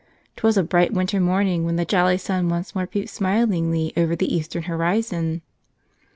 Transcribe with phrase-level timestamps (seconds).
[0.37, 4.35] 'Twas a bright winter morning when the jolly sun once more peeped smilingly over the
[4.35, 5.43] eastern horizon.